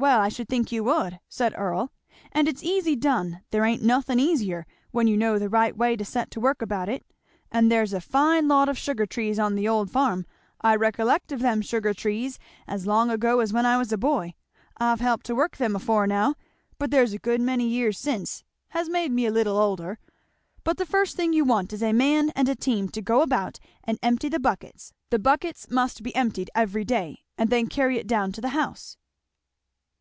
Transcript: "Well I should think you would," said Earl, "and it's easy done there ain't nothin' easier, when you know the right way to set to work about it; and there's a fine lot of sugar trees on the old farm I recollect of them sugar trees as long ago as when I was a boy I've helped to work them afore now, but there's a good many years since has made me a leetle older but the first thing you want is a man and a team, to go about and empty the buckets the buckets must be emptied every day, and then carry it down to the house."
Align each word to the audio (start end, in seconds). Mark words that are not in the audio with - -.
"Well 0.00 0.20
I 0.22 0.30
should 0.30 0.48
think 0.48 0.72
you 0.72 0.82
would," 0.84 1.20
said 1.28 1.52
Earl, 1.54 1.92
"and 2.32 2.48
it's 2.48 2.62
easy 2.62 2.96
done 2.96 3.42
there 3.50 3.66
ain't 3.66 3.82
nothin' 3.82 4.18
easier, 4.18 4.64
when 4.92 5.06
you 5.06 5.14
know 5.14 5.38
the 5.38 5.50
right 5.50 5.76
way 5.76 5.94
to 5.94 6.06
set 6.06 6.30
to 6.30 6.40
work 6.40 6.62
about 6.62 6.88
it; 6.88 7.04
and 7.52 7.70
there's 7.70 7.92
a 7.92 8.00
fine 8.00 8.48
lot 8.48 8.70
of 8.70 8.78
sugar 8.78 9.04
trees 9.04 9.38
on 9.38 9.56
the 9.56 9.68
old 9.68 9.90
farm 9.90 10.24
I 10.62 10.74
recollect 10.74 11.32
of 11.32 11.40
them 11.40 11.60
sugar 11.60 11.92
trees 11.92 12.38
as 12.66 12.86
long 12.86 13.10
ago 13.10 13.40
as 13.40 13.52
when 13.52 13.66
I 13.66 13.76
was 13.76 13.92
a 13.92 13.98
boy 13.98 14.32
I've 14.78 15.00
helped 15.00 15.26
to 15.26 15.34
work 15.34 15.58
them 15.58 15.76
afore 15.76 16.06
now, 16.06 16.34
but 16.78 16.90
there's 16.90 17.12
a 17.12 17.18
good 17.18 17.42
many 17.42 17.68
years 17.68 17.98
since 17.98 18.42
has 18.68 18.88
made 18.88 19.12
me 19.12 19.26
a 19.26 19.30
leetle 19.30 19.58
older 19.58 19.98
but 20.64 20.78
the 20.78 20.86
first 20.86 21.14
thing 21.14 21.34
you 21.34 21.44
want 21.44 21.74
is 21.74 21.82
a 21.82 21.92
man 21.92 22.30
and 22.30 22.48
a 22.48 22.56
team, 22.56 22.88
to 22.88 23.02
go 23.02 23.20
about 23.20 23.58
and 23.84 23.98
empty 24.02 24.30
the 24.30 24.40
buckets 24.40 24.94
the 25.10 25.18
buckets 25.18 25.68
must 25.70 26.02
be 26.02 26.16
emptied 26.16 26.48
every 26.54 26.86
day, 26.86 27.26
and 27.36 27.50
then 27.50 27.66
carry 27.66 27.98
it 27.98 28.06
down 28.06 28.32
to 28.32 28.40
the 28.40 28.48
house." 28.56 28.96